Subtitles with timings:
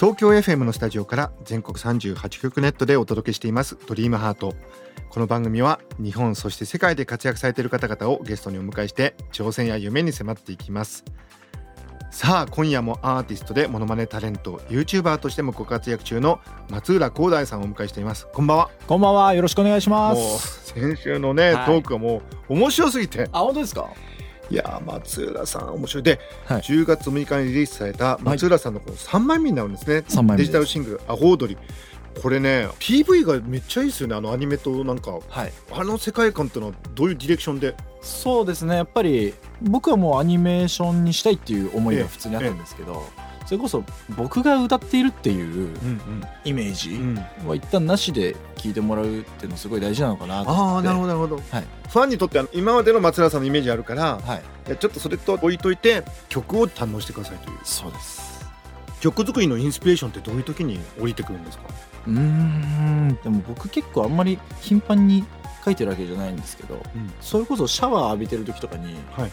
[0.00, 4.54] 東京 FM のスタジオから全国38局ネットでお届けしていますドリームハート。
[5.10, 11.04] この番組は日本そして世界で活躍されている方々をゲストにお迎えして挑戦や夢に迫っていきます。
[12.10, 16.40] さあ今夜もアーティストでモノマネタレント YouTuber としてもご活躍中の
[16.70, 18.26] 松浦光大さんをお迎えしています。
[18.32, 18.70] こんばんは。
[18.86, 20.72] こんばんは、よろしくお願いします。
[20.72, 21.66] 先週のね、はい。
[21.66, 23.28] トークがもう面白すぎて。
[23.32, 23.90] あ、本当ですか？
[24.50, 26.02] いやー松浦さん面白い。
[26.02, 26.60] で、はい。
[26.60, 30.52] 10月6日にリリースされた松浦さんのこの3枚目になるんですね、三枚目です。
[30.52, 31.56] デジタルシングル「アホウドリ」
[32.20, 34.16] これね PV がめっちゃいいですよね。
[34.16, 35.12] あのアニメとなんか。
[35.28, 35.52] はい。
[35.70, 37.76] あの世界観っていうのはどういうディレクションで？
[38.02, 43.04] そうですね、やっぱり僕はもうアニメーションにしたいっていう思いが普通にあったんですけど。
[43.50, 43.82] それこそ
[44.16, 45.76] 僕が歌っているっていう
[46.44, 47.48] イメージうん。
[47.48, 50.88] は一旦なしで聞いてもらうっていうのすごい大事なのかなとあ思って。
[50.88, 51.64] あなるほどなるほど、はい。
[51.88, 54.42] ファンにとっては今までの松浦さんのイメージあるから、はい。
[54.68, 57.58] いやちょっとそれと置いといて曲を堪能してくださいという。
[57.64, 58.48] そうです。
[59.00, 61.64] 曲作りのインスピレーションってどういう時に降りてくるんですか？
[62.06, 63.18] うーん。
[63.20, 65.24] でも僕結構あんまり頻繁に
[65.64, 67.12] 書いてるわけじゃないんですけどうん。
[67.20, 69.32] それこそシャワー浴びてる時とかにはい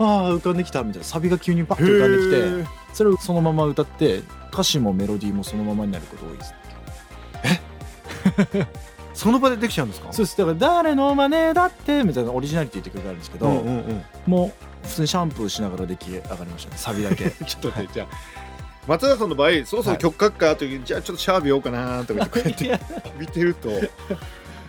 [0.00, 1.06] ああ浮かんできたみたいな。
[1.06, 2.18] サビが急にパッと浮かんで
[2.64, 6.54] きてそれをそのまま歌って歌詞もメロディーもそのままになること多いです。
[9.14, 10.12] その場でできちゃうんですか？
[10.12, 10.38] そうです。
[10.38, 12.04] だから誰の真似だって？
[12.04, 14.04] みたいなオリジナリティって曲があるんですけど、うんうんうん。
[14.26, 17.30] もう普通にシャンプーしながら出来上がりましたねサビだけ。
[17.44, 18.06] ちょっと待ってじゃあ
[18.86, 20.54] 松田さんの場合そろそろ曲書くか？
[20.54, 22.80] という、じゃあちょっとシャワー浴びようかなとか言ってこうやっていや。
[23.06, 23.70] 浴びてると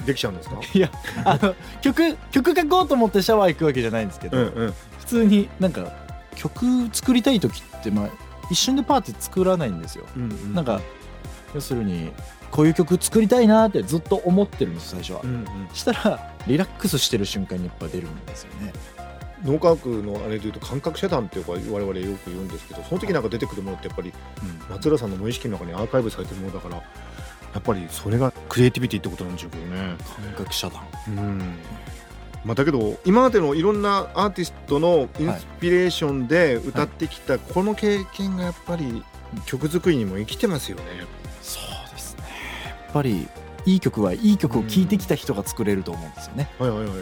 [0.10, 0.56] できちゃうんですか？
[0.74, 0.92] いや
[1.24, 4.74] あの曲曲書こうと思ってシャワー行くわけじゃないんですけど、うんうん。
[5.00, 5.92] 普通になんか
[6.36, 8.10] 曲作りたい時ってまあ
[8.52, 10.06] 一瞬でパーって作らないんですよ。
[10.16, 10.82] うんうんなんか
[11.56, 12.12] 要するに
[12.52, 15.46] こういう曲作りたいなってずっと思ってるんです最初は、うんうん。
[15.74, 18.74] したらリラックスしてる瞬間にやっぱ出るんですよね。
[19.46, 24.12] 脳科学のあれでいうと感覚遮断っていうか我々よく言うんですけどその時なんか出てくるものってやっぱり
[24.70, 26.84] 松浦さんの無意識の中にアーカイブされてるものだから
[27.54, 29.96] やっぱりそれがクリエイティビティってことなんでしょうけどね。
[30.36, 31.40] 感覚遮断うん。
[32.46, 39.04] まあ、だけど今までのいろんなアーティストのインスピレーションで歌ってきたこの経験がやっぱり
[39.46, 40.84] 曲作りにも生きてますよね。
[41.42, 42.24] そうですね。
[42.66, 43.28] やっぱり
[43.66, 47.02] いい曲はいい曲を聴いてきた人が作れると思うんですよね、はいはいはいはいう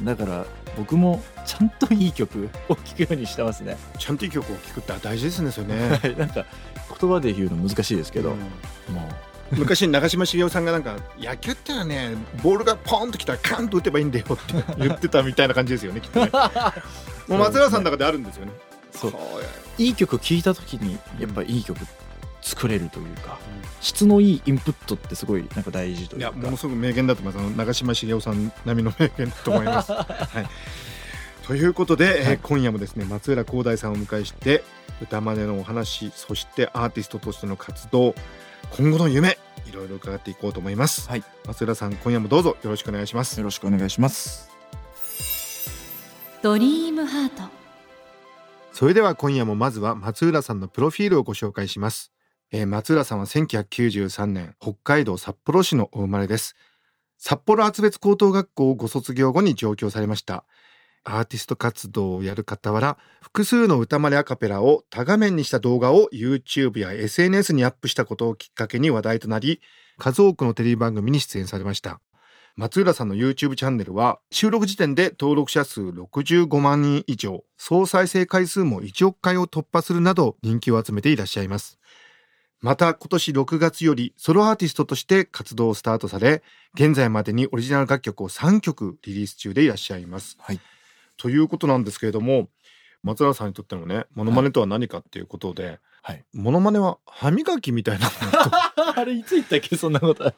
[0.00, 0.04] ん。
[0.04, 3.76] だから僕もちゃんといい曲を聴くようにしてますね。
[3.98, 5.98] ちゃんといい曲を聴くって大事ですねそれね。
[6.00, 6.16] はい。
[6.16, 6.46] なんか
[7.00, 8.38] 言葉で言うの難しいですけど、うん。
[8.94, 9.08] も
[9.52, 16.30] 昔長嶋茂雄さんがなんか野球ってのはねボールがポンときたらカンと打てばいいんだよって言ってたみたいな感じですよねきっとね。
[17.28, 18.52] もう松浦さんの中であるんですよね。
[18.94, 19.12] うそう。
[19.12, 19.18] は
[19.78, 19.88] い。
[19.88, 21.78] い曲聴いた時にやっぱいい曲
[22.40, 23.38] 作れるというか、
[23.80, 26.28] 質のいいインプットってすごいなんか大事というか。
[26.28, 34.64] いいやものすごく名言だと思いますあの長嶋茂雄さん並みの名言だと思います、 はい、ということで、えーはい今夜もですね松浦光大さんをお迎えして
[35.02, 38.14] 歌真似のお話そしてアーティストとしての活動
[38.76, 41.24] 今後の夢いろいろ伺っていこうと思います、はい。
[41.46, 43.38] 松浦さん今夜もどうぞよろしくお願いします。
[43.38, 44.50] よろしくお願いします。
[46.42, 47.42] ドリームハート。
[48.72, 52.12] それでは今夜もまずは松浦さんのプロフィールをご紹介します、
[52.52, 56.54] えー松浦さんは1993年北海道札幌市のお生まれです。
[57.18, 60.44] 札幌厚別高等学校をご卒業後に上京されました
[61.08, 69.62] アーティスト活動をやる傍ら複数の歌まねアカペラを多画面にした動画を YouTube や SNS にアップしたことをきっかけに話題となり
[69.96, 72.00] 数多くのテレビ番組に出演されました。
[72.56, 81.78] 松浦さんの YouTube チャンネルは収録時点で登録者数65万人以上総再生回数も1億回を突破するなど人気を集めていらっしゃいます。
[82.60, 86.42] また今年6月よりソロアーティストとして活動をスタートされ
[86.74, 90.60] 現在までにオリジナル楽曲を3曲リリース中でいらっしゃいます、はい。
[91.18, 92.48] ということなんですけれども
[93.02, 96.24] 松浦さんにとってのねモノマネとは何かっていうことで、はい。
[96.32, 98.08] モノマネは歯磨きみたいな。
[98.96, 99.76] あれいつ言ったっけ？
[99.76, 100.32] そんなこと。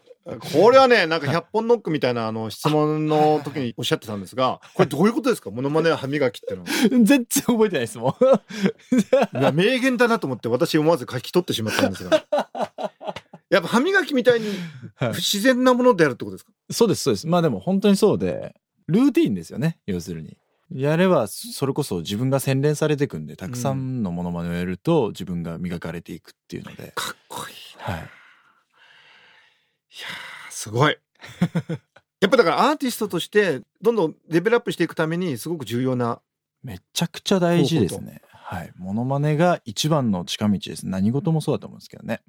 [0.53, 5.50] これはね、なんか100本ノックみたいなあの質問の時におっしゃってたんですが、これどういうことですか？
[5.50, 6.67] モノマネは歯磨きってのは。
[6.91, 9.55] 全然覚えてないですもん。
[9.55, 12.27] 名言だなと思って私思わず書き取ってしまったんですが。
[13.49, 14.49] やっぱ歯磨きみたいに
[14.97, 15.12] はい。
[15.12, 17.27] 不自然なものであるってことですか、そうですそうです。
[17.27, 18.55] まあでも本当にそうで
[18.88, 20.37] ルーティーンですよね要するに
[20.72, 28.11] やればそれこそ自分が洗練されていくんでたくさんのものまねをやると自分が磨かれていくっていうので、かっこいいはい、いやー
[30.50, 30.96] すごい。
[32.20, 36.20] やっぱだからアーティストとしてどんどんレベルアップしていくためにすごく重要な
[36.62, 38.20] めちゃくちゃ大事ですね。
[38.31, 40.87] はい、モノマネが一番の近道です。
[40.87, 42.20] 何事もそうだと思うんですけどね。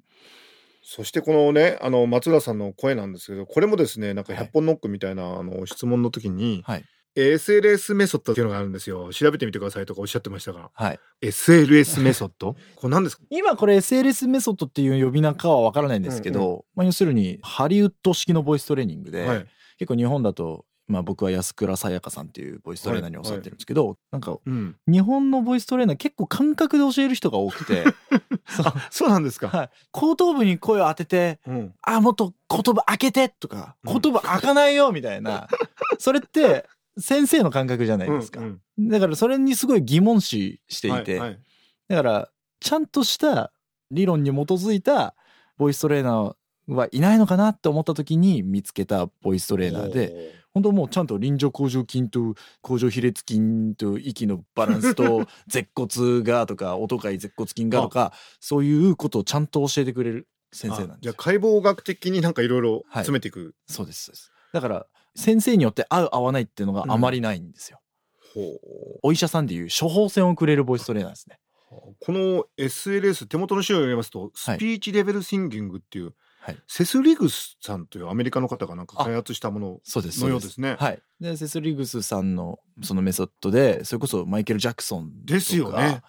[0.82, 4.46] そしてこのねあの松浦さんの声なんですけどこれもですねなんかはい。
[4.46, 6.84] 100本ノックみたいな、あの質問の時に、はい、
[7.16, 9.10] SLS メソッドっていうのがあるんですよ。
[9.12, 10.70] 調べてみてくださいとかおっしゃってましたが。
[10.74, 12.54] はい、SLS メソッド？
[12.76, 13.24] これ何ですか？
[13.30, 19.46] 今これ SLS メソッドっていう呼び名かはわからないんですけど、まあ、要するにハリウッド式のボイストレーニングで、はい。
[19.78, 24.76] 結構日本だと、まあ、僕は安倉さやかさんっていうボイストレーナーに教わってるんですけど、なんかうん。
[24.86, 27.84] 日本のボイストレーナー結構感覚で教える人が多くて
[28.46, 31.74] そう あそうなんですか、はい、後頭部に声を当ててうん。
[31.82, 34.00] あもっと言葉開けてとかうん。
[34.00, 35.48] 言葉開かないよみたいな、
[35.98, 36.66] それって
[36.98, 41.40] 先生の感覚じゃないですか、うんだからそれにすごい疑問視していて、はいはい。
[41.88, 42.28] だから
[42.58, 43.52] ちゃんとした
[43.90, 45.14] 理論に基づいた
[45.58, 62.60] ボイストレーナーはいないのかなって思った時に見つけたボイストレーナーで本当もうちゃんと臨場甲状筋と甲状比列筋と息のバランスと 舌骨がとか音階舌骨筋がとかそういうことをちゃんと教えてくれる先生なんですじゃあ解剖学的になんかいろい。
[62.62, 64.32] ろ詰めていく、そうですそうです。
[64.52, 67.80] だから先生によって合う合わないっていうのがあまりないんですよ、
[68.34, 68.40] ほ
[69.02, 71.38] お医者さんでいう処方箋をくれるボイストレーナーですね。
[71.70, 74.58] うこの SLS 手元の資料を読みますとスはい。
[74.58, 76.56] Speech Level Singing っていう、はい。
[76.66, 80.76] セス・リッグスさんというアメリカの方がなんか開発したものそうですのようですね。
[80.78, 81.02] はい。
[81.20, 86.02] でセス・リッグスさんのそのメソッドでそれこそマイケル・ジャクソンとかですよね。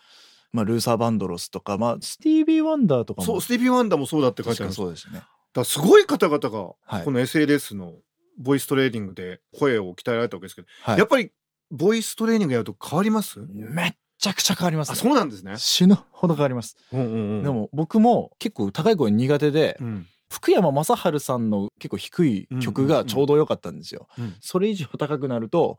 [0.52, 3.26] まあ、ルーサー・バンドロスとか、まあ、スティービー・ワンダーとかも。
[3.26, 5.24] そうスティービー・ワンダーもそうだって書いてあるそうですね。
[5.56, 7.04] らすごい方々がはい。
[7.04, 7.94] この SLS の
[8.38, 10.98] ボイストレーニングで声を鍛えられたわけですけど、はい。
[10.98, 11.32] やっぱり
[11.72, 13.40] ボイストレーニングやると変わります？
[13.50, 17.44] めっちゃくちゃ変わります、あね、そうなんですね、死ぬほど変わります、うんうんうん。
[17.44, 20.08] でも僕も結構高い声苦手で、うん。
[20.32, 24.36] 福山雅治さんの結構低い曲がちょうど良かったんですよ、うん。
[24.42, 25.78] それ以上高くなると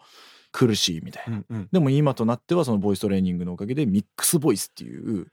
[0.52, 1.68] 苦しいみたいな、うんうん。
[1.72, 5.26] でも今となってはそのボイストレーニングのおかげでミックスボイスっていう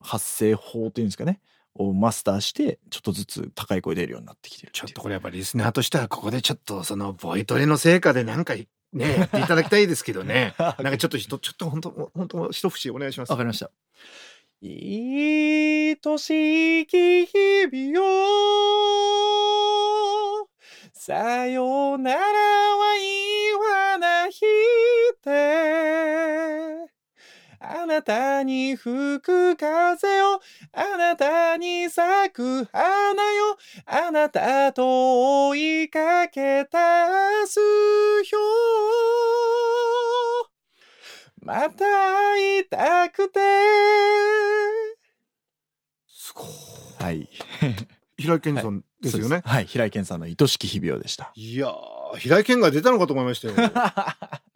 [0.00, 1.40] 発声法っていうんですかね
[1.74, 8.66] をマスターしてちょっとずつ高い声出るようになってきてるちょっとこれやっぱりリスナーとしてはここでちょっとそのボイトレの成果でなんかね
[9.18, 13.70] やっていただきたいですけどね なんかちょっとちょっと本当本当一節お願いしますわかりました。
[14.62, 18.02] 愛しき日々よ
[20.92, 24.30] さよならは言わない
[25.22, 26.93] で
[27.66, 30.40] あなたに吹く風を
[30.72, 32.82] あなたに咲く花
[33.12, 33.56] よ。
[33.86, 38.38] あなたと追いかけたすよ。
[41.40, 43.40] また会いたくて。
[46.06, 46.46] すごい。
[47.02, 47.28] はい。
[48.18, 49.66] 平井堅さんですよね、はい。
[49.66, 51.32] 平井堅さんの愛しき日々をでした。
[51.34, 53.54] い、やー平井堅が出たのかと思いましたよ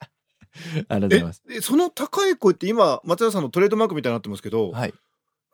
[0.89, 1.43] ありがとうございます。
[1.51, 4.95] ええその高い声って今松田さんのトレードマークみたいになってますけど、はい。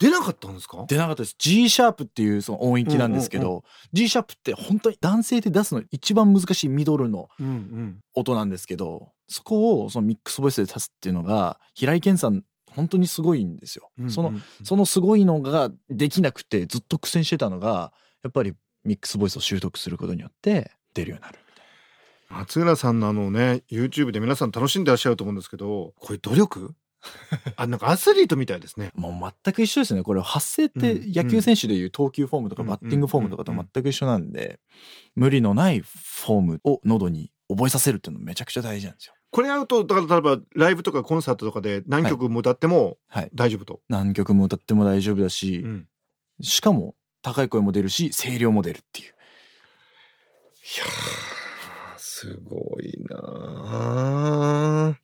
[0.01, 0.85] 出なかったんですか？
[0.89, 1.37] 出なかったです。
[1.39, 3.62] G シャープっていうその音域なんですけど、うんうん。
[3.93, 8.01] G シャープって本当に男性で出すの一番難しいミドルのうんうん。
[8.15, 12.43] 音なんですけどそこをそのミックスボイスで出すっていうのが平井堅さん
[12.73, 14.43] 本当にすごいんですよ、うんそのうん。
[14.65, 17.93] そのすごいのができなくてずっと苦戦してたのが
[18.25, 21.38] やっぱりミックスボイスを習得することによって出るようになる
[22.38, 26.75] 松浦さんのあのね YouTube で皆さん楽しんでらっしゃると思うんですけどこれ努力？
[27.57, 28.91] あなんかアスリートみたいですね。
[28.97, 30.03] なもう全く一緒ですね。
[30.03, 34.59] これ発声ってうん野球選手でいう投球フォームとかうんバッティングフォームとかと全く一緒なんで
[35.14, 39.14] 無理のないフォームを喉に覚えさせるっていうのめちゃくちゃ大事なんですよ。
[39.31, 43.31] これやるとだから例えばライブとかコンサートとかで何曲も歌ってもはい。
[43.35, 45.88] 大丈夫と、何曲も歌っても大丈夫だし、うん。
[46.41, 49.09] しかも高い声も出るし声量も出るっていう。
[49.09, 49.11] い
[50.79, 51.13] やー
[52.25, 53.19] すごいな。
[54.97, 54.99] あ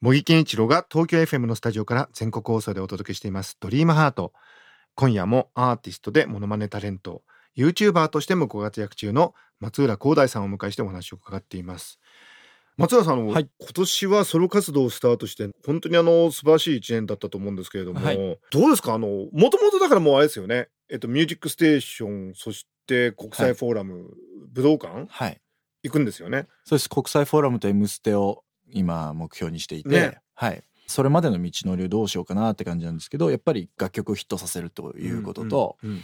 [0.00, 4.32] 茂木健一郎が東京 FM のスタジオから全国放送でお届けしています「ドリームハート。
[4.94, 7.22] 今夜もアーティストでモノマネタレント。
[7.56, 11.98] YouTuber としてもご活躍中の松浦光大さんをお迎えしてお話を伺っています。
[12.76, 13.48] 松浦さんはい。
[13.58, 18.16] 今年はソロ活動をスタートして本当にあの素晴らしい一年だったと思うんですけれども、はい。
[18.50, 18.94] どうですか？
[18.94, 20.68] あのもともとだからもうあれですよね。
[20.88, 24.10] えっとミュージックステーションそして国際フォーラム、
[24.52, 25.06] 武道館？
[25.08, 25.40] はい
[25.82, 26.46] 行くんですよね。
[26.64, 30.20] そうです国際フォーラムと「M ステ」を今目標にしていて、ね。
[30.34, 30.62] はい。
[30.86, 36.00] それまでの道のりをどうしようかなって感じなんですけどやっぱり楽曲をヒットさせるということと、うんうん。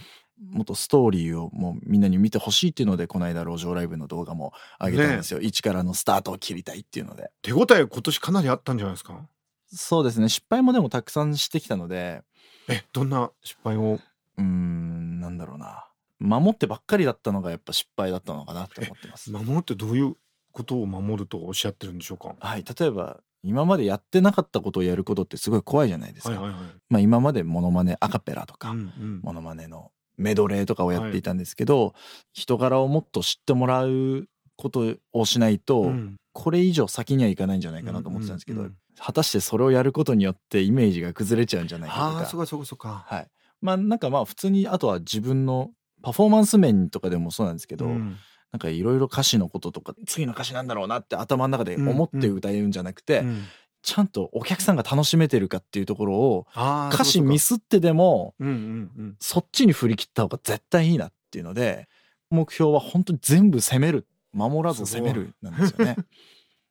[0.50, 7.30] もっとストーリーをもうみんなに見てほしいっていうのでこの間路上ライブの動画も上げたんですよ、一からのスタートを切りたいっていうので。
[7.40, 9.26] 手応え今年かなりあったんじゃないですか？
[9.72, 10.28] そうですね。
[10.28, 12.22] 失敗もでもたくさんしてきたので。
[12.68, 14.00] えどんな失敗を？
[14.38, 15.86] うーんなんだろうな
[16.24, 19.30] 守ってばっかりだったのがやっぱ失敗だったのかなって思ってます。
[19.30, 20.16] 守るってどういう
[20.52, 22.34] ことを守るとおっしゃってるんでしょうか？
[22.40, 26.62] はい例えば今までやってなかったことをやることってすごい怖いじゃないですか、はいはいはい。
[26.88, 29.20] まあ今までモノマネアカペラとか、うんうん。
[29.22, 31.92] モノマネのメドレーとかをやっていたんですけど、
[32.32, 34.26] 人柄をもっと知ってもらう
[34.56, 36.16] ことをしないと、うん。
[36.32, 38.76] これ以上先にはいかないんじゃないかなと思ってたんですけど、うんうんうん。
[38.98, 43.26] 果たしてそれをやることによってイメージが崩れちゃうんじゃないかとかああそうかそうかそうかはい
[43.60, 45.72] まあなんかまあ普通にあとは自分の
[46.04, 48.16] パフォーマンス面とかでもそうなんですけど、うん。
[48.52, 53.44] なんかいろいろ歌詞のこととか次の歌詞なんだろうなって頭の中で思って歌えるんじゃなくて、うん。
[53.82, 56.46] ちゃんとお客さんが楽しめてるかっていうところを
[56.92, 59.16] 歌詞ミスってでもかうんうんうん。
[59.18, 61.88] そっちに振り切った方が絶対いいなっていうので
[62.30, 64.06] 目標は本当に全部攻める。
[64.32, 65.96] 守らず攻めるなんですよね。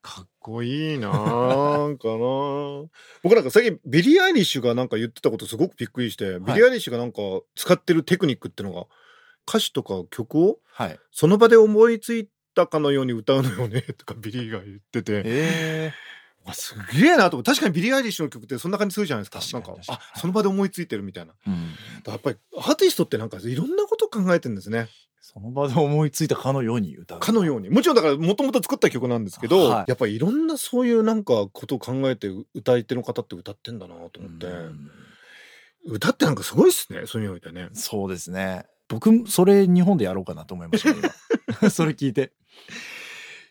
[0.04, 2.18] かっこいいななんかな。
[3.24, 7.22] 僕なんか最近ビリー・アイリッシュがなんか言ってたことすごくびっくりして、ビリー・アイリッシュがなんか
[7.56, 8.86] 使ってるテクニックってのが
[9.48, 15.22] 歌詞とか曲をはい、その場で思いついたかのように歌うのよねとかビリーが言ってて。
[15.26, 15.94] え
[16.46, 17.38] わすげえなと。
[17.38, 19.40] 思って確かにビリー・アイリッシュの曲ってそんな感じするじゃないですか。
[19.54, 21.34] なんかあその場で思いついてるみたいな。
[22.06, 24.90] やっぱりアーティストってなんかいろんなこと考えてるんですね。
[25.22, 27.20] その場で思いついたかのように歌う。
[27.20, 27.70] かのように。
[27.70, 29.86] もちろんだからもともと作った曲なんですけど、はい。
[29.88, 34.92] やっぱりいろんなそういうなんかことを考えて歌い手の方って歌ってんだなと思って、うん。
[35.86, 37.70] 歌ってなんかすごいっすねそういう意味でね。
[37.74, 38.66] そうですね。
[38.94, 40.92] 僕それ日本でやろうかなと思いました、
[41.60, 41.70] 今。
[41.70, 42.32] それ聞いて。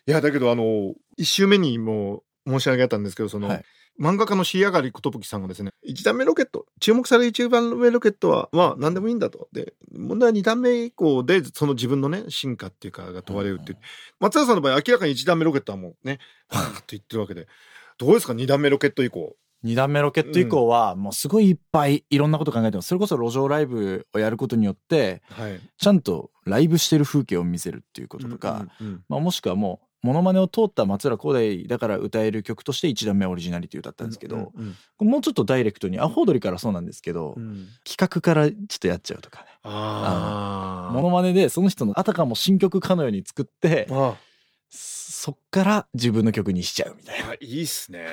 [0.07, 3.65] いやだけどあの1週目にも申し上げたんですけどその、はい。
[3.99, 9.49] 漫画家の椎上がりことぶきさんがですね1段目ロケット注目される1番目ロケットはまあ何でもいいんだと。
[9.51, 13.77] で問題は2段目以降でその自分のね進化っていうかが問われるっていう、
[14.19, 16.17] 松田さんの場合明らかに1段目ロケットはもうね
[16.49, 17.47] パーッと言ってるわけで。
[17.99, 22.87] どうですか？2段目ロケット以降2段目ロケット以降はもうすごいいっぱいいろんなこと考えてます。
[22.87, 25.59] それこそ路上ライブをやることによってはい。
[25.77, 28.67] ちゃんとライブしてる風景を見せるっていうこととか、
[29.07, 37.67] まあ、もしくはもうモノマネを通った松浦光大だから歌える曲として1段目はオリジナリティ歌ったんですけど、うんもうちょっとダイレクトにアホ踊りからそうなんですけど、うん。
[37.83, 39.39] 企画からちょっとやっちゃうとか。
[39.39, 44.15] ねあモノマネでその人のあたかも新曲かのように作ってあ
[44.69, 47.29] そっから自分の曲にしちゃうみたいな。
[47.31, 48.05] あいいっすね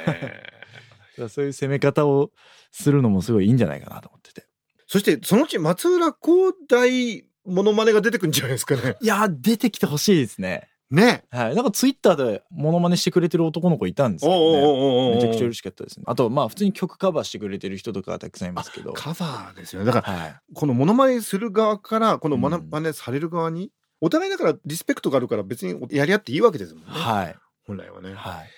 [1.29, 2.31] そういう攻め方を
[2.71, 4.47] するのもすごいいいんじゃないかなと思ってて。
[4.87, 8.97] そしてそのうち松浦光大モノマネが出てくるんじゃないですかね。
[9.01, 10.69] いやー出てきてほしいですね。
[10.91, 11.23] ね。
[11.31, 11.55] はい。
[11.55, 16.05] なんかツイッターでモノマネしてくれてる男の子いたんですけどねめちゃくちゃ嬉しかったですね。
[16.07, 18.93] あとまあ普通に曲カバーしてくれてる人とかはたくさんいますけど。
[18.93, 19.87] カバーですよね。
[19.87, 20.37] だからはい。
[20.55, 27.37] このモノマネする側からこのモノマネされる側に、お互いだからリスペクトがあるから別にやり合っていいわけですもんね、はい。
[27.67, 28.51] 本来はね、い、はい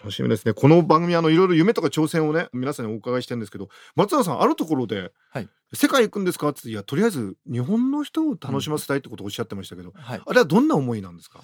[0.00, 0.54] 楽しみですね。
[0.54, 5.48] この番組あのいろいろ夢とか挑戦をね皆さんにお伺いしてるんですけど松永さんあるところで、はい。
[5.74, 10.22] 世界行くんですか?」って言っていやとりあえず日本の人を楽しませたいってことをおっしゃってましたけど、はい。
[10.24, 11.40] あれはどんな思いなんですか、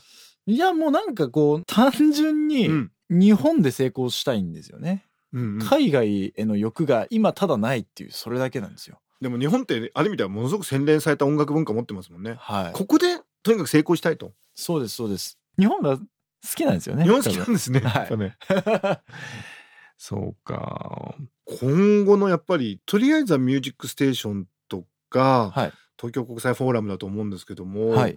[0.46, 2.92] いやもうなんかこう単純にうん。
[3.08, 5.60] 日本で成功したいんですよね、うんうん。
[5.60, 8.98] 海外への欲が今ただないっていうそれだけなんですよ。
[9.20, 12.34] でも日本ってある意味ではものすごく洗練された音楽文化を持ってますもんね。
[12.40, 12.72] はい。
[12.72, 14.32] ここでとにかく成功したいと。
[14.56, 15.38] そうですそうです。
[15.56, 16.00] 日本が
[16.46, 17.80] 好きなんですよね日本好きなんですね。
[17.80, 19.00] はい。
[19.98, 21.14] そうか。
[21.60, 25.72] 今後のやっぱりとりあえずは「ミュージックステーション」とか、はい。
[25.98, 28.16] 東京国際フォーラムだと思うんですけども、はい。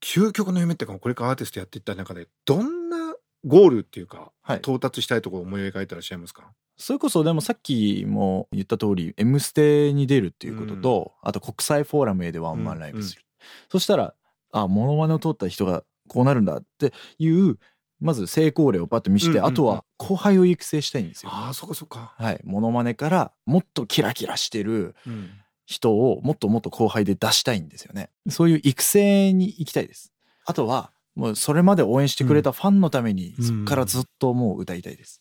[0.00, 4.58] 究極の夢っていうかこれからアーティストやっていった中でどんなゴールっていうか、はい。
[4.58, 13.22] 到達したいところを思い描いてらっしゃいますかそれこそでもさっきも言った通り「M ステ」に出るっていうことと、あと国際フォーラムへでワンマンライブする、
[13.68, 14.14] そしたら
[14.52, 17.58] あモノマネを通った人がこうなるんだっていう
[18.00, 21.30] まず成功例をパッと見せて、あとは後輩を育成したいんですよ。
[21.32, 22.14] ああそっかそっか。
[22.16, 25.30] はい、モノマネからもっとキラキラしてるうん
[25.66, 28.08] 人をもっともっと後輩で出したいんですよね。
[28.30, 30.12] そういう育成に行きたいです。
[30.46, 35.20] あとはもうそれまで応援してくれたファンのためにうんそっからずっともう歌いたいです。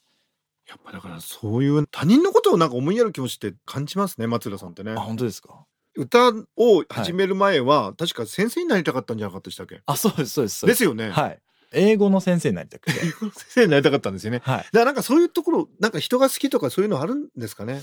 [0.69, 4.99] やっぱだからそういう他人のことをなんか思いやる気持ちって感じますね松浦さんってねあ。
[5.01, 5.65] 本当ですか？
[5.97, 9.81] 歌を始める前は、確か先生になりたかったんじゃなかったでしたっけ？
[9.85, 11.09] あそうですそうですですよね。
[11.09, 11.39] はい。
[11.73, 12.93] 英語の先生になりたくて。
[12.93, 13.13] 先
[13.49, 14.41] 生になりたかったんですよね。
[14.43, 14.57] はい。
[14.59, 17.81] だからなんかそういうところなんか人が好きとかそういうのあるんですかね？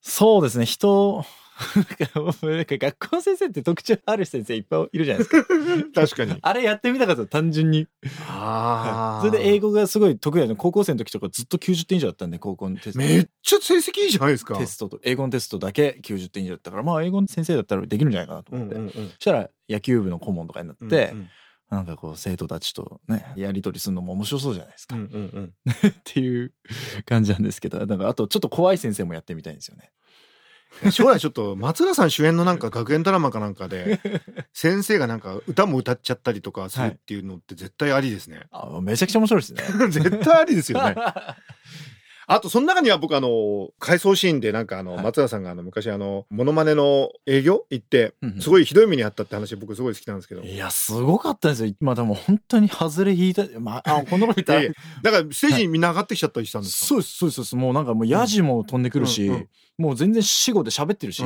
[0.00, 0.64] そうですね。
[0.64, 1.24] 人、
[2.42, 5.46] なんか学校の先生って特徴ある先生いっぱいいるじゃないですか。
[6.06, 6.38] 確かに。
[6.40, 7.86] あれやってみたかった単純に。
[8.28, 12.98] あそれで英語がすごい得意なの高校生の時とかずっと90点以上だったんで高校のテスト。
[12.98, 14.56] めっちゃ成績いいじゃないですか。
[14.56, 18.92] テストと英語のテストだけ90点以上だったからまあ英語の先生だったらできるんじゃないかなと思って、うんうんうん。
[18.92, 21.28] そしたら野球部の顧問とかになって、うんうん。
[21.70, 25.54] なんかこう生徒たちとねやり取りするのも面白そうじゃないですか、うんうんうん。
[25.70, 26.52] っていう
[27.06, 29.92] 感じなんですけどだからあとちょっと怖い先生もやってみたいんですよね。
[30.90, 34.00] 将来ちょっと松浦さん主演のなんか学園ドラマかなんかで
[34.54, 38.46] 先生がなんか歌も歌っちゃったりとかするっていうのって絶対ありですね。
[38.50, 39.62] あめちゃくちゃ面白いですね。
[39.90, 40.94] 絶対ありですよね。
[42.32, 45.04] あとその中には僕あの回想シーンでなんかあのはい。
[45.04, 47.66] 松浦さんがあの昔あのモノマネの営業？
[47.70, 50.42] 行ってすごいひどい目にあったって話僕すごい好きなんですけど。
[50.42, 51.74] いやすごかったですよ。
[51.80, 54.62] まあでも本当に外れ引いた、まあ、あ こんなこと言ったら
[55.02, 56.86] だからステージにみんな上がってきちゃったりしたんですか。
[56.86, 59.28] そうですそうですもうなんかもうヤジも飛んでくるし、
[59.76, 61.24] もう全然死語で喋ってるし、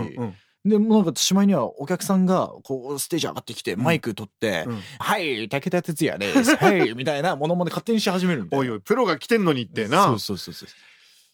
[0.64, 4.80] でもうなんかしまいにはお客さんがこうステージ上がってきてマイク取って「うん。
[4.98, 8.62] はい武田鉄矢です」はいみたいなものまね勝手にし始めるみたいな。
[8.64, 10.06] おいおいプロが来てんのにってな。
[10.06, 10.68] そうそうそうそう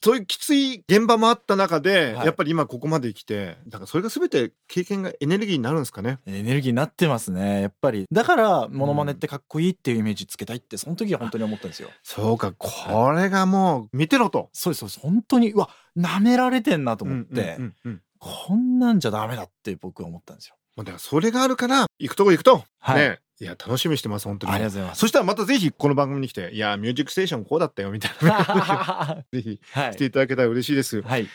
[0.02, 2.26] そういうきつい現場もあった中で、はい。
[2.26, 6.18] やっぱり今ここまで来てだからそれが全て経験がエネルギーになるんですかね。
[6.26, 7.62] エネルギーになってますね。
[7.62, 8.06] やっぱり。
[8.10, 11.90] だからモノマネってかっこいいっていうイメージつけたいってその時は本当に思ったんですよ。
[12.02, 14.48] そうかこれがもう見てろと。
[14.52, 15.00] そうですそうです。
[15.00, 18.02] 本当にうわ舐められてんなと思って、うんうんうんうん。
[18.18, 20.56] こんなんじゃダメだって僕は思ったんですよ。
[20.76, 22.96] もうだからそれがあるから行くとこ行くと、はい。
[22.96, 24.52] ねいや楽しみにしてます本当に。
[24.52, 25.00] ありがとうございます。
[25.00, 28.32] そしたらまたぜひこの番組に来て「いやミュージックステーションこうだったよ」みたいな。
[28.32, 29.58] は ぜひい。
[29.58, 31.00] 来ていただけたら嬉しいです。
[31.02, 31.26] はい。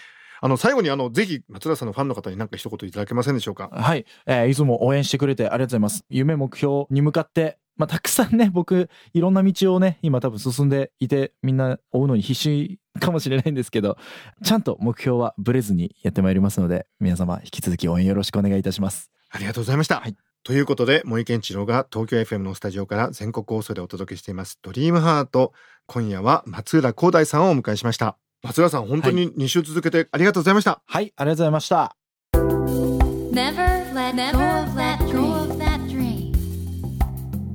[0.41, 3.69] あの最後にあのぜひ松田さんのファンの方に何か一言いただけませんでしょうか？
[3.71, 6.05] はい、えーいつも応援してくれてありがとうございます。
[6.09, 13.97] 夢目標に向かってまあたくさんね僕いろんな道をね今多分進んでいてみんな追うのに必死かもしれないんですけど
[14.43, 19.09] ちゃんと目標はブレずにやってまいりますので皆様引き続き応援よろしくお願いいたします。
[19.31, 19.99] ありがとうございました。
[19.99, 25.53] はいということで森健一郎が東京 FM のスタジオから全国放送でお届けしています「ドリームハート
[25.87, 28.15] 今夜は松浦光大さんをお迎えしました。
[28.43, 30.83] 松浦さん本当に2週続けてありがとうございました。
[30.85, 31.95] はいありがとうございました
[32.33, 36.31] Never let go of that go of that dream.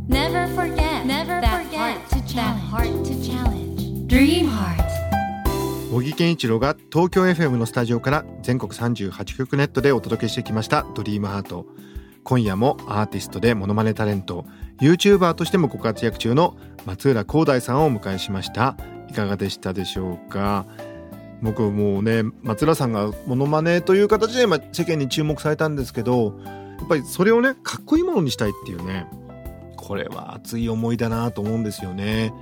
[0.09, 2.35] Never forget never that forget heart to challenge.
[2.35, 4.09] That heart to challenge.
[4.09, 4.81] Dream heart.
[5.93, 11.67] 茂木健一郎が東京 FM のスタジオから全国38局ネットでお届けしてきました「ドリームハート
[12.23, 14.45] 今夜もアーティストでモノマネタレント
[14.81, 16.57] YouTuber としてもご活躍中の
[16.87, 18.77] 松浦光大さんをお迎えしました。
[19.09, 20.67] いかがでしたでしょうか？
[21.43, 26.39] 僕もうね松浦さんがモノマネという形で今世間に注目されたんですけど
[26.79, 29.07] やっぱりそれをねかっこいいものにしたいっていうね
[29.77, 32.33] これは熱い思いだなと思うんですよね。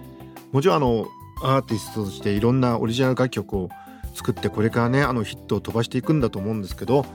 [0.52, 1.06] もちろんあの
[1.42, 3.68] アーティストとしていろんなオリジナル楽曲を
[4.14, 7.06] 作ってこれからねあのヒットを飛ばしていくんだと思うんですけど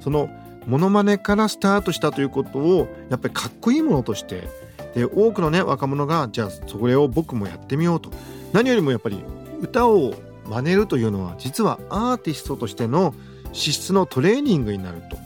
[0.00, 0.28] その
[0.66, 4.48] モノマネからスタートしたということをやっぱりかっこいいものとして
[4.94, 8.10] で多くのね若者がじゃあそれを僕もやってみようと。
[8.52, 9.22] 何よりもやっぱり
[9.60, 10.14] 歌を
[10.46, 13.14] 真似るというのは実はアーティストとしての
[13.52, 15.16] 資質のトレーニングになると。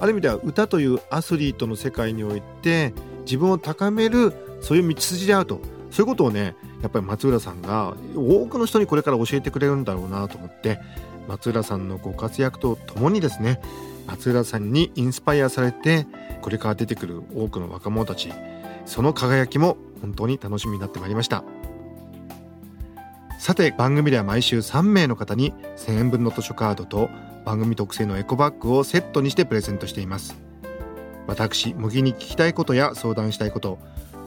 [0.00, 5.60] ある意味では歌というアスリートの世界において自分を高めるそういう道筋であると。
[5.90, 10.78] そういうことをねやっぱり松浦さんが多くの人にこれから教えてくれるんだろうなと思って
[11.26, 13.60] 松浦さんのご活躍とともにですね
[14.08, 16.06] 松浦さんにインスパイアされて
[16.42, 18.32] これから出てくる多くの若者たち
[18.84, 21.44] その輝きも本当に楽しみになってまいりました。
[23.38, 27.08] さて番組では毎週3名の方に1000円分の図書カードと
[27.44, 30.36] 番組特製のエコバッグをセットにしてプレゼントしています。
[31.26, 33.78] 私茂木に聞きたいことや相談したいこと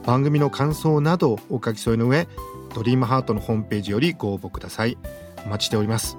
[0.04, 2.26] 番組の感想などをお書き添えの上
[2.74, 4.96] ドリームハートのホームページよりご応募ください。
[5.44, 6.16] お待ちしております。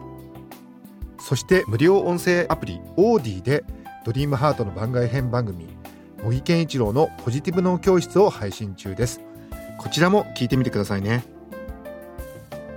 [1.24, 3.64] そして無料音声アプリオーディで
[4.06, 5.70] ドリームハートの番外編番組
[6.22, 9.22] 茂木健一郎のポジティブ脳教室を配信中です。
[9.78, 11.24] こちらも聞いてみてくださいね。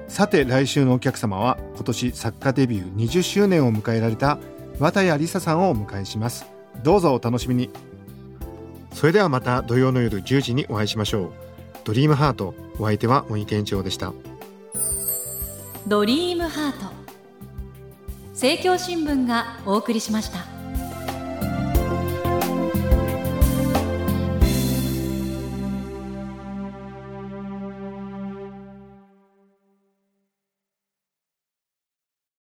[0.08, 4.38] さて来週のお客様は今年作家デビュー20周年を迎えられた
[4.78, 6.46] 綿谷りささんをお迎えします。
[6.84, 7.70] どうぞお楽しみに。
[8.92, 11.32] それではまた土曜の夜10時にお会いしましょう。
[11.84, 14.12] ドリームハートお相手は茂木健一郎でした。
[15.88, 16.95] ドリームハート。
[18.36, 20.55] 政教新聞がお送りしました。